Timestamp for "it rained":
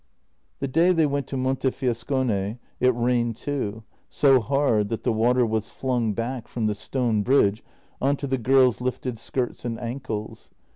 2.79-3.35